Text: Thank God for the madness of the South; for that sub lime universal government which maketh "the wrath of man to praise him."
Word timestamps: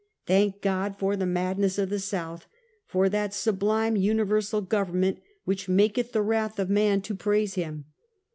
Thank 0.25 0.63
God 0.63 0.97
for 0.97 1.15
the 1.15 1.27
madness 1.27 1.77
of 1.77 1.89
the 1.91 1.99
South; 1.99 2.47
for 2.87 3.07
that 3.09 3.35
sub 3.35 3.61
lime 3.61 3.95
universal 3.95 4.61
government 4.61 5.19
which 5.43 5.69
maketh 5.69 6.11
"the 6.11 6.23
wrath 6.23 6.57
of 6.57 6.71
man 6.71 7.03
to 7.03 7.13
praise 7.13 7.53
him." 7.53 7.85